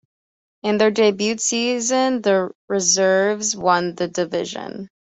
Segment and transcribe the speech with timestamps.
[0.63, 4.89] In their debut season, the reserves won the division.